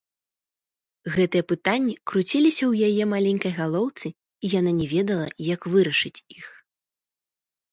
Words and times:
Гэтыя 1.15 1.43
пытанні 1.51 1.93
круціліся 2.11 2.63
ў 2.71 2.89
яе 2.91 3.03
маленькай 3.13 3.53
галоўцы, 3.59 4.07
і 4.41 4.51
яна 4.59 4.71
не 4.79 4.87
ведала, 4.95 5.27
як 5.53 5.61
вырашыць 5.75 6.17
іх. 6.41 6.47